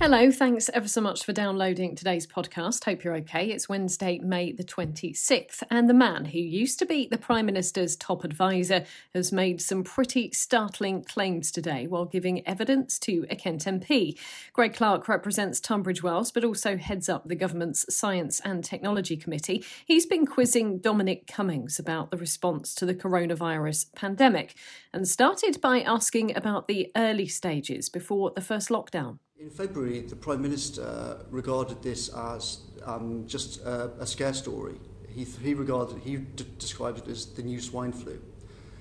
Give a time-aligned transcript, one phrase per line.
[0.00, 2.84] Hello, thanks ever so much for downloading today's podcast.
[2.84, 3.50] Hope you're okay.
[3.50, 7.96] It's Wednesday, May the 26th, and the man who used to be the Prime Minister's
[7.96, 13.64] top advisor has made some pretty startling claims today while giving evidence to a Kent
[13.64, 14.16] MP.
[14.52, 19.64] Greg Clark represents Tunbridge Wells but also heads up the government's Science and Technology Committee.
[19.84, 24.54] He's been quizzing Dominic Cummings about the response to the coronavirus pandemic
[24.94, 29.18] and started by asking about the early stages before the first lockdown.
[29.40, 34.74] In February, the Prime Minister regarded this as um, just a, a scare story.
[35.08, 38.20] He, he regarded, he d- described it as the new swine flu.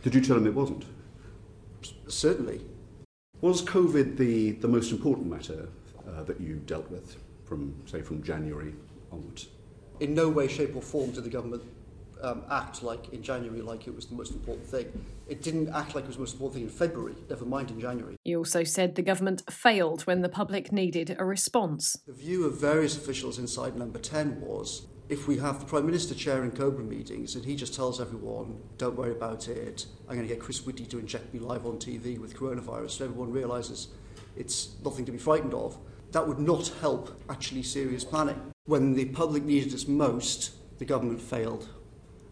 [0.02, 0.86] Did you tell him it wasn't?
[1.84, 2.62] S- certainly.
[3.42, 5.70] Was COVID the, the most important matter
[6.10, 8.74] uh, that you dealt with from, say, from January
[9.12, 9.50] onwards?
[10.00, 11.62] In no way, shape, or form did the government
[12.22, 14.88] um, act like in January like it was the most important thing.
[15.28, 17.80] It didn't act like it was the most important thing in February, never mind in
[17.80, 18.16] January.
[18.24, 21.98] He also said the government failed when the public needed a response.
[22.06, 26.14] The view of various officials inside Number 10 was if we have the Prime Minister
[26.14, 30.34] chairing Cobra meetings and he just tells everyone, don't worry about it, I'm going to
[30.34, 33.90] get Chris Whitty to inject me live on TV with coronavirus so everyone realises
[34.36, 35.78] it's nothing to be frightened of,
[36.12, 38.54] that would not help actually serious planning.
[38.66, 41.70] When the public needed us most, the government failed.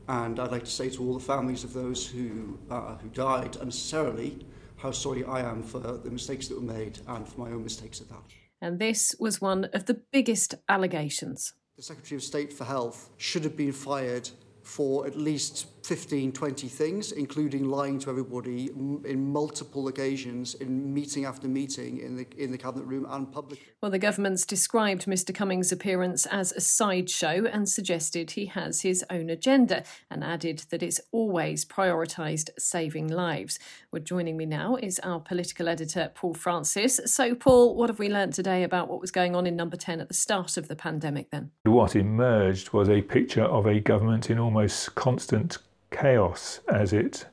[0.07, 3.57] And I'd like to say to all the families of those who, uh, who died
[3.57, 4.45] unnecessarily
[4.77, 8.01] how sorry I am for the mistakes that were made and for my own mistakes
[8.01, 8.23] at that.
[8.61, 11.53] And this was one of the biggest allegations.
[11.77, 14.29] The Secretary of State for Health should have been fired
[14.63, 18.71] for at least 15, 20 things, including lying to everybody
[19.05, 23.65] in multiple occasions, in meeting after meeting in the, in the Cabinet room and publicly.
[23.81, 29.05] Well, the government's described Mr Cummings' appearance as a sideshow and suggested he has his
[29.11, 33.59] own agenda and added that it's always prioritised saving lives.
[33.91, 36.99] Well, joining me now is our political editor, Paul Francis.
[37.05, 40.01] So, Paul, what have we learnt today about what was going on in number 10
[40.01, 41.51] at the start of the pandemic then?
[41.63, 45.59] What emerged was a picture of a government in almost constant
[45.95, 47.25] chaos as it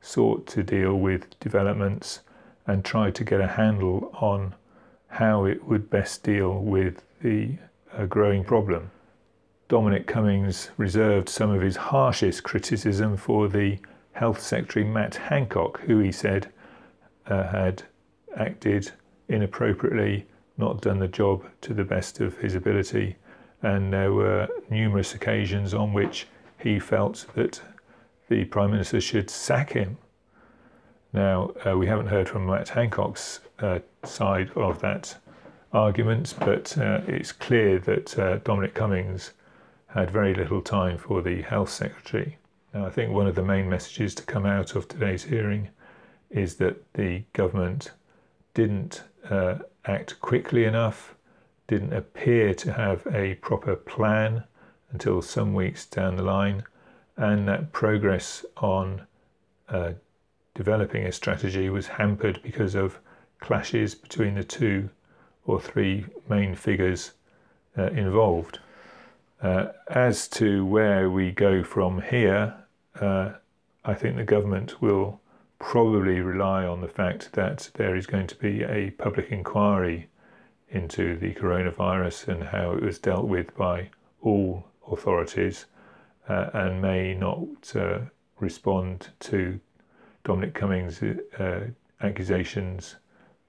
[0.00, 2.20] sought to deal with developments
[2.66, 4.54] and tried to get a handle on
[5.08, 7.56] how it would best deal with the
[7.96, 8.90] uh, growing problem.
[9.68, 13.78] Dominic Cummings reserved some of his harshest criticism for the
[14.12, 16.48] Health Secretary Matt Hancock, who he said
[17.26, 17.82] uh, had
[18.36, 18.90] acted
[19.28, 20.26] inappropriately,
[20.56, 23.16] not done the job to the best of his ability,
[23.62, 26.26] and there were numerous occasions on which
[26.58, 27.60] he felt that
[28.28, 29.98] the Prime Minister should sack him.
[31.12, 35.16] Now, uh, we haven't heard from Matt Hancock's uh, side of that
[35.72, 39.32] argument, but uh, it's clear that uh, Dominic Cummings
[39.86, 42.36] had very little time for the Health Secretary.
[42.74, 45.70] Now, I think one of the main messages to come out of today's hearing
[46.28, 47.92] is that the government
[48.52, 51.14] didn't uh, act quickly enough,
[51.66, 54.44] didn't appear to have a proper plan
[54.90, 56.64] until some weeks down the line
[57.18, 59.02] and that progress on
[59.68, 59.92] uh,
[60.54, 62.98] developing a strategy was hampered because of
[63.40, 64.88] clashes between the two
[65.44, 67.12] or three main figures
[67.76, 68.60] uh, involved.
[69.42, 72.54] Uh, as to where we go from here,
[73.00, 73.30] uh,
[73.84, 75.20] I think the government will
[75.58, 80.08] probably rely on the fact that there is going to be a public inquiry
[80.70, 83.90] into the coronavirus and how it was dealt with by
[84.22, 85.66] all authorities
[86.28, 87.98] uh, and may not uh,
[88.40, 89.58] respond to
[90.24, 91.66] Dominic Cummings' uh,
[92.02, 92.96] accusations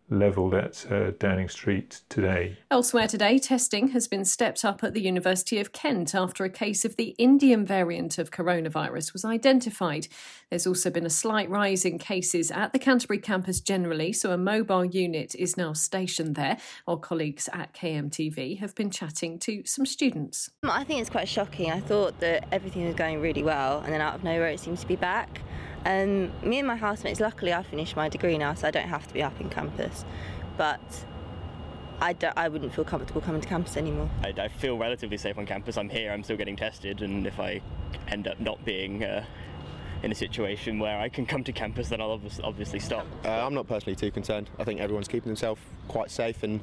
[0.09, 2.57] levelled at uh, Downing Street today.
[2.71, 6.85] Elsewhere today, testing has been stepped up at the University of Kent after a case
[6.85, 10.07] of the Indian variant of coronavirus was identified.
[10.49, 14.37] There's also been a slight rise in cases at the Canterbury campus generally, so a
[14.37, 16.57] mobile unit is now stationed there.
[16.87, 20.49] Our colleagues at KMTV have been chatting to some students.
[20.63, 21.71] I think it's quite shocking.
[21.71, 24.81] I thought that everything was going really well, and then out of nowhere it seems
[24.81, 25.41] to be back.
[25.85, 29.07] Um, me and my housemates, luckily, I finished my degree now, so I don't have
[29.07, 30.05] to be up in campus.
[30.57, 30.79] But
[32.01, 34.09] I, I wouldn't feel comfortable coming to campus anymore.
[34.23, 35.77] I, I, feel relatively safe on campus.
[35.77, 37.61] I'm here, I'm still getting tested, and if I
[38.07, 39.25] end up not being uh,
[40.03, 43.05] in a situation where I can come to campus, then I'll obviously stop.
[43.25, 44.49] Uh, I'm not personally too concerned.
[44.57, 46.61] I think everyone's keeping themselves quite safe and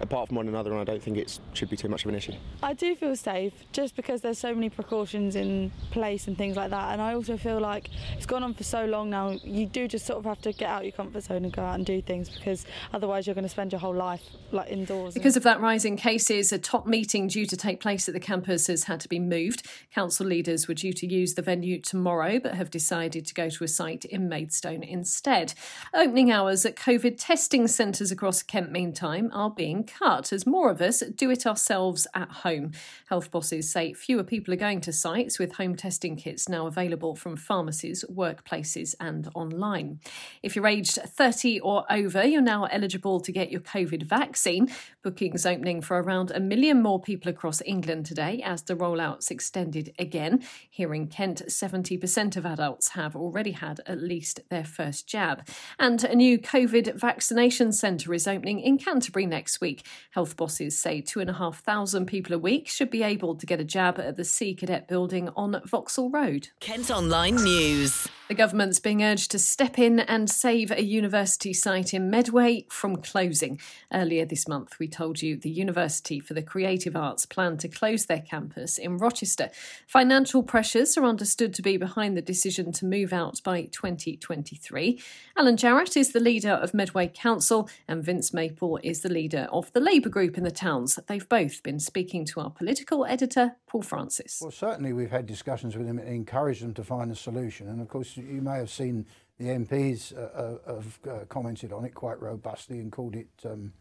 [0.00, 2.16] apart from one another, and I don't think it should be too much of an
[2.16, 2.32] issue.
[2.62, 6.70] I do feel safe just because there's so many precautions in place and things like
[6.70, 6.92] that.
[6.92, 10.06] And I also feel like it's gone on for so long now, you do just
[10.06, 12.02] sort of have to get out of your comfort zone and go out and do
[12.02, 15.14] things because otherwise you're going to spend your whole life like indoors.
[15.14, 18.20] Because of that rise in cases, a top meeting due to take place at the
[18.20, 19.66] campus has had to be moved.
[19.94, 23.62] Council leaders were due to use the venue tomorrow but have decided to go to
[23.62, 25.54] a site in Maidstone instead.
[25.94, 30.80] Opening hours at COVID testing centres across Kent, meantime, are being cut as more of
[30.80, 32.72] us do it ourselves at home.
[33.08, 37.14] Health bosses say fewer people are going to sites with home testing kits now available
[37.14, 40.00] from pharmacies, workplaces, and online.
[40.42, 44.72] If you're aged 30 or over, you're now eligible to get your COVID vaccine.
[45.02, 49.92] Bookings opening for around a million more people across England today as the rollout's extended
[49.98, 50.42] again.
[50.70, 52.61] Here in Kent, 70% of adults
[52.94, 55.46] have already had at least their first jab.
[55.78, 59.86] And a new COVID vaccination centre is opening in Canterbury next week.
[60.10, 64.16] Health bosses say 2,500 people a week should be able to get a jab at
[64.16, 66.48] the Sea Cadet building on Vauxhall Road.
[66.60, 68.08] Kent Online News.
[68.32, 72.96] The government's being urged to step in and save a university site in Medway from
[72.96, 73.60] closing.
[73.92, 78.06] Earlier this month, we told you the University for the Creative Arts planned to close
[78.06, 79.50] their campus in Rochester.
[79.86, 84.98] Financial pressures are understood to be behind the decision to move out by 2023.
[85.36, 89.70] Alan Jarrett is the leader of Medway Council, and Vince Maple is the leader of
[89.74, 90.98] the Labour group in the towns.
[91.06, 94.38] They've both been speaking to our political editor, Paul Francis.
[94.40, 97.68] Well, certainly we've had discussions with them and encouraged them to find a solution.
[97.68, 99.06] And of course, you may have seen
[99.38, 103.72] the MPs uh, uh, have uh, commented on it quite robustly and called it um,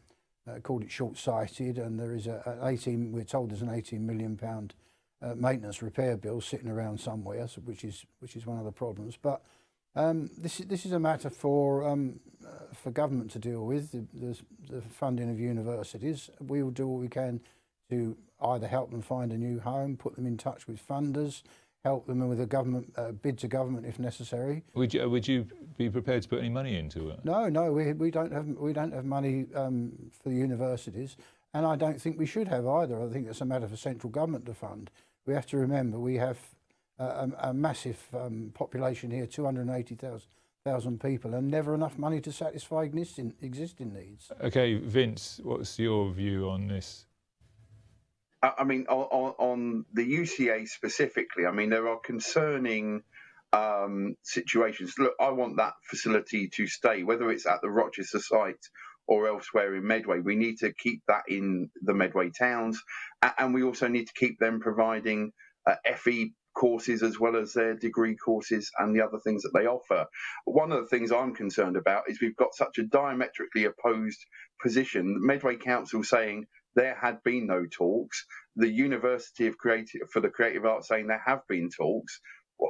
[0.50, 1.78] uh, called it short-sighted.
[1.78, 3.12] And there is a, 18.
[3.12, 4.74] We're told there's an 18 million pound
[5.36, 9.18] maintenance repair bill sitting around somewhere, so which is which is one of the problems.
[9.22, 9.44] But
[9.96, 12.20] um, this is this is a matter for um,
[12.74, 13.92] for government to deal with.
[13.92, 14.38] The, the,
[14.70, 16.32] the funding of universities.
[16.40, 17.42] We will do what we can
[17.92, 21.44] to either help them find a new home, put them in touch with funders,
[21.83, 24.63] help them with a government uh, bid to government if necessary.
[24.74, 25.48] Would you would you
[25.78, 27.24] be prepared to put any money into it?
[27.24, 29.92] No, no, we we don't have we don't have money um,
[30.22, 31.18] for the universities,
[31.54, 33.01] and I don't think we should have either.
[33.01, 34.92] I think it's a matter for central government to fund.
[35.25, 36.39] We have to remember we have
[37.00, 39.98] a, a massive um, population here, two hundred eighty
[40.63, 44.31] thousand people, and never enough money to satisfy existing existing needs.
[44.42, 47.06] Okay, Vince, what's your view on this?
[48.44, 53.04] I mean, on, on, the UCA specifically, I mean, there are concerning
[53.54, 54.96] um, situations.
[54.98, 58.66] Look, I want that facility to stay, whether it's at the Rochester site
[59.08, 60.20] or elsewhere in Medway.
[60.20, 62.82] We need to keep that in the Medway towns,
[63.38, 65.34] and we also need to keep them providing
[65.68, 69.68] uh, FE courses as well as their degree courses and the other things that they
[69.68, 70.06] offer.
[70.46, 74.20] One of the things I'm concerned about is we've got such a diametrically opposed
[74.62, 75.18] position.
[75.26, 78.26] Medway Council saying there had been no talks.
[78.58, 82.22] The University of Creative for the Creative Arts saying there have been talks.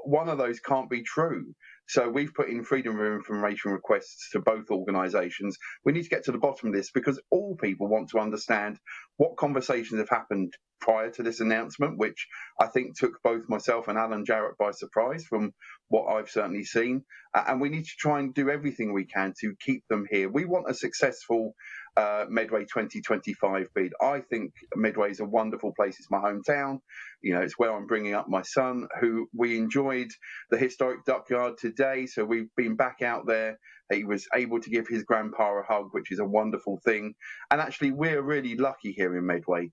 [0.06, 1.54] One of those can't be true.
[1.88, 5.58] So we've put in freedom of information requests to both organisations.
[5.86, 8.80] We need to get to the bottom of this because all people want to understand
[9.18, 12.28] what conversations have happened prior to this announcement, which
[12.60, 15.54] I think took both myself and Alan Jarrett by surprise from
[15.90, 17.06] what I've certainly seen.
[17.48, 20.30] and we need to try and do everything we can to keep them here.
[20.30, 21.56] We want a successful
[21.98, 23.94] uh, Medway 2025 bid.
[24.02, 25.98] I think Medway is a wonderful place.
[26.00, 26.80] It's my hometown.
[27.22, 30.10] You know, it's where I'm bringing up my son, who we enjoyed
[30.50, 32.06] the historic Dockyard today.
[32.06, 33.58] So we've been back out there.
[33.92, 37.14] He was able to give his grandpa a hug, which is a wonderful thing.
[37.52, 39.70] And actually, we're really lucky here in Medway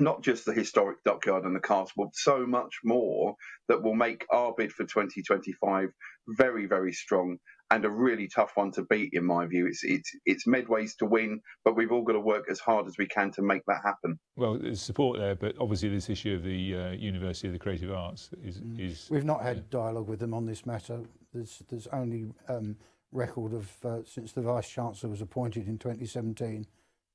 [0.00, 3.34] not just the historic dockyard and the castle, but so much more
[3.68, 5.88] that will make our bid for 2025
[6.28, 7.38] very, very strong
[7.70, 9.66] and a really tough one to beat, in my view.
[9.66, 12.96] It's it's it's Medway's to win, but we've all got to work as hard as
[12.98, 14.18] we can to make that happen.
[14.36, 17.92] Well, there's support there, but obviously this issue of the uh, University of the Creative
[17.92, 18.80] Arts is, mm.
[18.80, 19.62] is We've not had yeah.
[19.70, 21.00] dialogue with them on this matter.
[21.32, 22.76] There's there's only um,
[23.12, 26.66] record of uh, since the vice chancellor was appointed in 2017.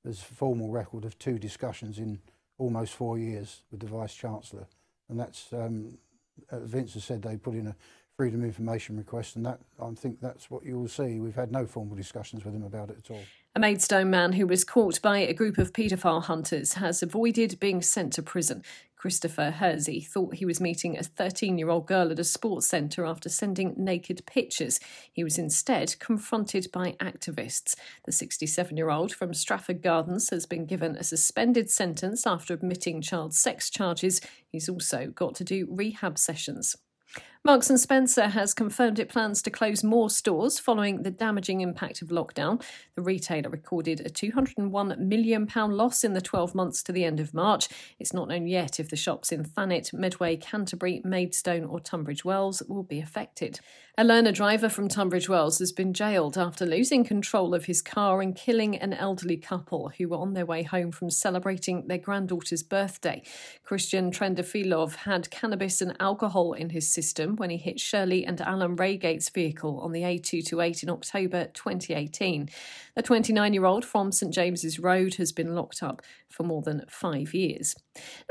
[0.03, 2.19] There's a formal record of two discussions in
[2.57, 4.67] almost four years with the vice chancellor,
[5.09, 5.97] and that's um,
[6.51, 7.75] uh, Vince has said they put in a
[8.23, 11.19] freedom information request, and that I think that's what you will see.
[11.19, 13.19] We've had no formal discussions with him about it at all.
[13.53, 17.81] A Maidstone man who was caught by a group of paedophile hunters has avoided being
[17.81, 18.63] sent to prison.
[18.95, 23.05] Christopher Hersey thought he was meeting a 13 year old girl at a sports centre
[23.05, 24.79] after sending naked pictures.
[25.11, 27.75] He was instead confronted by activists.
[28.05, 33.01] The 67 year old from Strafford Gardens has been given a suspended sentence after admitting
[33.01, 34.21] child sex charges.
[34.47, 36.77] He's also got to do rehab sessions.
[37.45, 42.01] Marks and Spencer has confirmed it plans to close more stores following the damaging impact
[42.01, 42.63] of lockdown.
[42.95, 47.19] The retailer recorded a 201 million pound loss in the 12 months to the end
[47.19, 47.67] of March.
[47.99, 52.63] It's not known yet if the shops in Thanet, Medway, Canterbury, Maidstone or Tunbridge Wells
[52.69, 53.59] will be affected.
[53.95, 58.21] A learner driver from Tunbridge Wells has been jailed after losing control of his car
[58.21, 62.63] and killing an elderly couple who were on their way home from celebrating their granddaughter's
[62.63, 63.21] birthday.
[63.63, 68.75] Christian Trendafilov had cannabis and alcohol in his system when he hit Shirley and Alan
[68.75, 72.49] Raygate's vehicle on the A228 in October 2018.
[72.95, 76.85] The 29 year old from St James's Road has been locked up for more than
[76.89, 77.75] five years.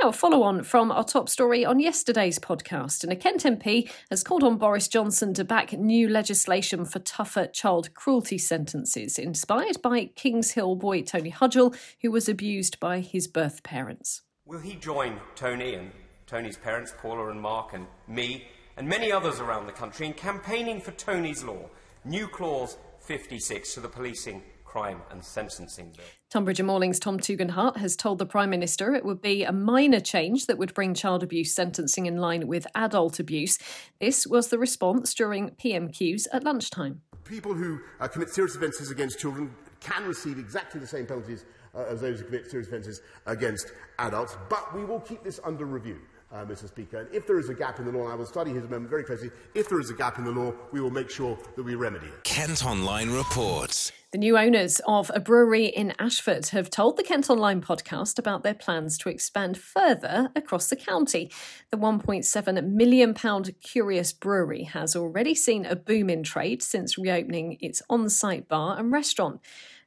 [0.01, 3.91] Now, a follow on from our top story on yesterday's podcast, and a Kent MP
[4.11, 9.81] has called on Boris Johnson to back new legislation for tougher child cruelty sentences, inspired
[9.83, 14.23] by Kings Hill boy Tony Hudgell, who was abused by his birth parents.
[14.45, 15.93] Will he join Tony and
[16.27, 20.81] Tony's parents, Paula and Mark, and me, and many others around the country in campaigning
[20.81, 21.69] for Tony's Law,
[22.05, 26.07] New Clause 56 to the Policing Crime and Sentencing Bill.
[26.31, 30.01] Tonbridge and Malling's Tom Tugendhat has told the Prime Minister it would be a minor
[30.01, 33.59] change that would bring child abuse sentencing in line with adult abuse.
[34.01, 37.03] This was the response during PMQs at lunchtime.
[37.25, 41.85] People who uh, commit serious offences against children can receive exactly the same penalties uh,
[41.89, 45.99] as those who commit serious offences against adults, but we will keep this under review
[46.33, 46.69] uh, Mr.
[46.69, 47.01] Speaker.
[47.01, 48.91] And if there is a gap in the law, and I will study his amendment
[48.91, 51.63] very closely, if there is a gap in the law, we will make sure that
[51.63, 52.25] we remedy it.
[52.25, 53.93] Kent Online reports.
[54.13, 58.43] The new owners of a brewery in Ashford have told the Kent Online podcast about
[58.43, 61.31] their plans to expand further across the county.
[61.71, 63.15] The £1.7 million
[63.63, 68.79] Curious Brewery has already seen a boom in trade since reopening its on site bar
[68.79, 69.41] and restaurant.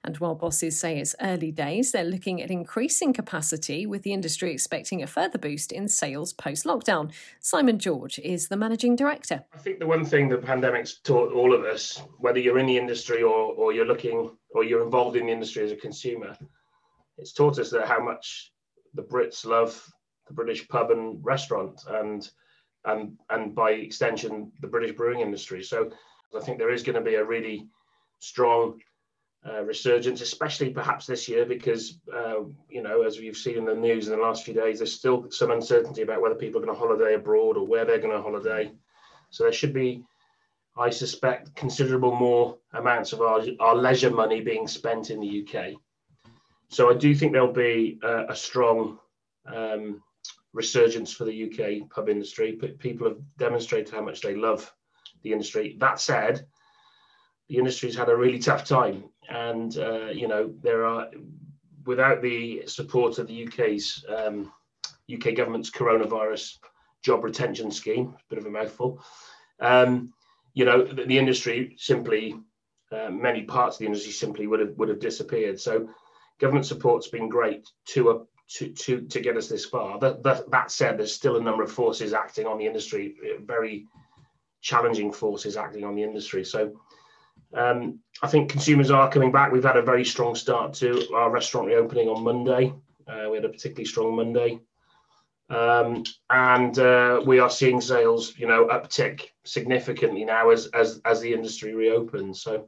[0.05, 4.51] And while bosses say it's early days, they're looking at increasing capacity, with the industry
[4.51, 7.11] expecting a further boost in sales post lockdown.
[7.39, 9.43] Simon George is the managing director.
[9.51, 12.77] I think the one thing the pandemic's taught all of us, whether you're in the
[12.77, 16.37] industry or, or you're looking or you're involved in the industry as a consumer,
[17.17, 18.51] it's taught us that how much
[18.93, 19.91] the Brits love
[20.27, 22.29] the British pub and restaurant and
[22.85, 25.63] and and by extension the British brewing industry.
[25.63, 25.89] So
[26.35, 27.67] I think there is going to be a really
[28.19, 28.79] strong
[29.47, 33.75] uh, resurgence, especially perhaps this year, because uh, you know, as we've seen in the
[33.75, 36.75] news in the last few days, there's still some uncertainty about whether people are going
[36.75, 38.71] to holiday abroad or where they're going to holiday.
[39.29, 40.03] So there should be,
[40.77, 45.73] I suspect, considerable more amounts of our, our leisure money being spent in the UK.
[46.69, 48.97] So I do think there'll be a, strong
[49.45, 50.01] um,
[50.53, 52.53] resurgence for the UK pub industry.
[52.79, 54.73] People have demonstrated how much they love
[55.21, 55.77] the industry.
[55.79, 56.47] That said,
[57.47, 61.07] the industry's had a really tough time and uh, you know there are
[61.85, 64.51] without the support of the UK's um,
[65.13, 66.57] UK government's coronavirus
[67.03, 69.01] job retention scheme, a bit of a mouthful.
[69.59, 70.13] Um,
[70.53, 72.35] you know the, the industry simply,
[72.91, 75.59] uh, many parts of the industry simply would have would have disappeared.
[75.59, 75.89] So
[76.39, 79.99] government support's been great to a to, to, to get us this far.
[79.99, 83.87] That, that, that said, there's still a number of forces acting on the industry, very
[84.61, 86.43] challenging forces acting on the industry.
[86.43, 86.73] So
[87.55, 89.51] um, I think consumers are coming back.
[89.51, 92.73] We've had a very strong start to our restaurant reopening on Monday.
[93.07, 94.59] Uh, we had a particularly strong Monday.
[95.49, 101.21] Um, and uh, we are seeing sales, you know, uptick significantly now as, as, as
[101.21, 102.41] the industry reopens.
[102.41, 102.67] So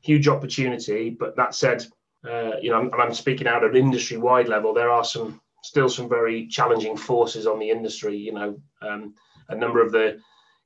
[0.00, 1.10] huge opportunity.
[1.10, 1.86] But that said,
[2.28, 5.88] uh, you know, and I'm speaking out at an industry-wide level, there are some still
[5.88, 8.16] some very challenging forces on the industry.
[8.16, 9.14] You know, um,
[9.48, 10.18] a number of the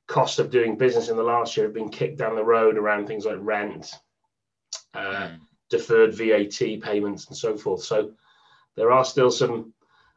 [0.09, 3.05] cost of doing business in the last year have been kicked down the road around
[3.05, 3.93] things like rent,
[4.95, 5.39] uh, mm.
[5.69, 7.83] deferred VAT payments, and so forth.
[7.83, 8.11] So
[8.75, 9.73] there are still some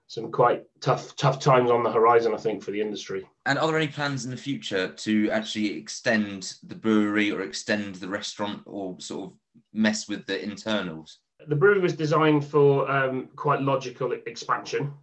[0.08, 3.28] some quite tough tough times on the horizon, I think, for the industry.
[3.44, 7.96] And are there any plans in the future to actually extend the brewery or extend
[7.96, 9.36] the restaurant or sort of
[9.74, 11.18] mess with the internals?
[11.46, 14.94] The brewery was designed for um, quite logical expansion.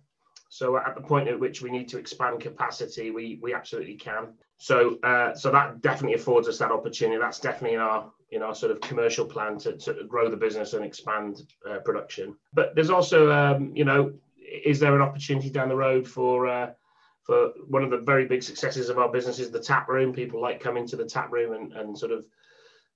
[0.49, 4.33] So at the point at which we need to expand capacity, we we absolutely can.
[4.61, 7.17] So uh, so that definitely affords us that opportunity.
[7.17, 10.73] That's definitely in our in our sort of commercial plan to, to grow the business
[10.73, 12.35] and expand uh, production.
[12.53, 16.71] But there's also um, you know is there an opportunity down the road for uh,
[17.23, 20.11] for one of the very big successes of our business is the tap room.
[20.11, 22.25] People like coming to the tap room and, and sort of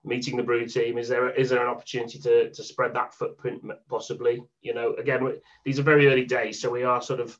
[0.03, 0.97] meeting the brew team.
[0.97, 4.43] Is there is there an opportunity to to spread that footprint possibly?
[4.61, 7.39] You know, again, these are very early days, so we are sort of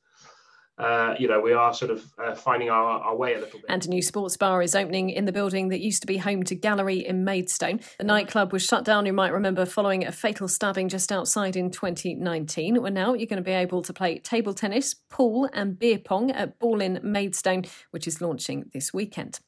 [0.78, 3.66] uh, you know, we are sort of uh, finding our, our way a little bit.
[3.70, 6.44] And a new sports bar is opening in the building that used to be home
[6.44, 7.80] to Gallery in Maidstone.
[8.00, 11.70] The nightclub was shut down, you might remember, following a fatal stabbing just outside in
[11.70, 12.82] 2019.
[12.82, 16.32] Well, now you're going to be able to play table tennis, pool, and beer pong
[16.32, 19.40] at Ball in Maidstone, which is launching this weekend.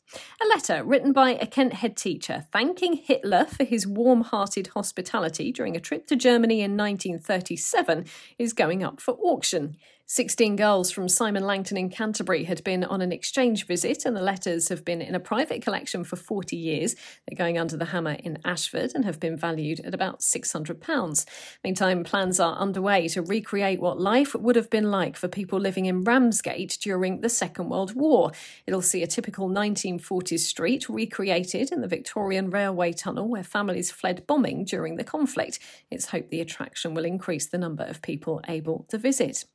[0.42, 5.52] A letter written by a Kent head teacher thanking Hitler for his warm hearted hospitality
[5.52, 8.06] during a trip to Germany in 1937
[8.38, 9.78] is going up for auction.
[10.08, 14.22] 16 girls from Simon Langton in Canterbury had been on an exchange visit, and the
[14.22, 16.96] letters have been in a private collection for 40 years.
[17.26, 21.26] They're going under the hammer in Ashford and have been valued at about £600.
[21.64, 25.86] Meantime, plans are underway to recreate what life would have been like for people living
[25.86, 28.32] in Ramsgate during the Second World War.
[28.68, 29.50] It'll see a typical
[30.00, 35.60] 1940s street recreated in the Victorian Railway Tunnel where families fled bombing during the conflict.
[35.92, 39.46] It's hoped the attraction will increase the number of people able to visit.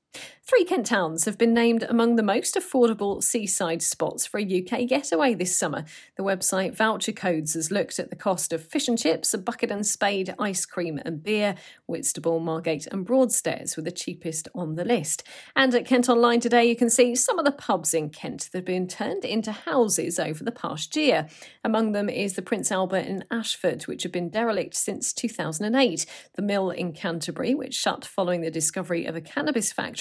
[0.50, 4.88] Three Kent towns have been named among the most affordable seaside spots for a UK
[4.88, 5.84] getaway this summer.
[6.16, 9.70] The website Voucher Codes has looked at the cost of fish and chips, a bucket
[9.70, 11.54] and spade, ice cream and beer.
[11.86, 15.22] Whitstable, Margate, and Broadstairs were the cheapest on the list.
[15.54, 18.58] And at Kent Online today, you can see some of the pubs in Kent that
[18.58, 21.28] have been turned into houses over the past year.
[21.62, 26.42] Among them is the Prince Albert in Ashford, which had been derelict since 2008, the
[26.42, 29.99] Mill in Canterbury, which shut following the discovery of a cannabis factory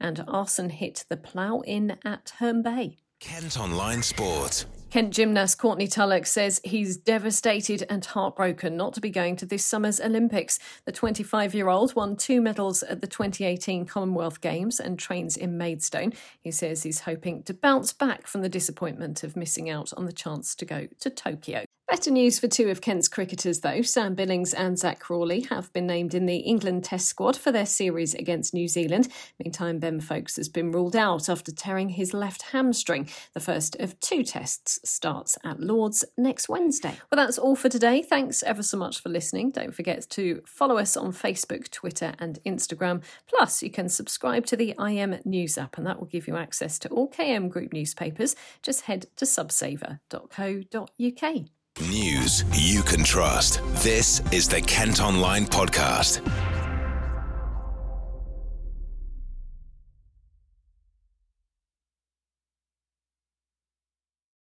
[0.00, 2.98] and arson hit the Plough Inn at Herne Bay.
[3.20, 4.64] Kent Online Sport.
[4.90, 9.64] Kent gymnast Courtney Tulloch says he's devastated and heartbroken not to be going to this
[9.64, 10.58] summer's Olympics.
[10.84, 15.56] The 25 year old won two medals at the 2018 Commonwealth Games and trains in
[15.56, 16.12] Maidstone.
[16.40, 20.12] He says he's hoping to bounce back from the disappointment of missing out on the
[20.12, 21.64] chance to go to Tokyo.
[21.90, 23.82] Better news for two of Kent's cricketers, though.
[23.82, 27.66] Sam Billings and Zak Crawley have been named in the England Test squad for their
[27.66, 29.08] series against New Zealand.
[29.44, 33.08] Meantime, Ben Foakes has been ruled out after tearing his left hamstring.
[33.34, 36.94] The first of two tests starts at Lords next Wednesday.
[37.10, 38.02] Well, that's all for today.
[38.02, 39.50] Thanks ever so much for listening.
[39.50, 43.02] Don't forget to follow us on Facebook, Twitter, and Instagram.
[43.28, 46.78] Plus, you can subscribe to the KM News app, and that will give you access
[46.80, 48.36] to all KM Group newspapers.
[48.62, 51.46] Just head to subsaver.co.uk.
[51.88, 53.62] News you can trust.
[53.82, 56.20] This is the Kent Online Podcast.